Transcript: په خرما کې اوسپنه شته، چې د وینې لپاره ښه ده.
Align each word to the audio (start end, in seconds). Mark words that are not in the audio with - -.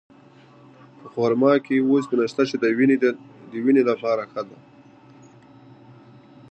په 0.99 1.07
خرما 1.13 1.53
کې 1.65 1.75
اوسپنه 1.81 2.25
شته، 2.31 2.43
چې 2.49 2.55
د 3.53 3.55
وینې 3.65 3.83
لپاره 3.89 4.23
ښه 4.31 4.41
ده. 4.49 4.57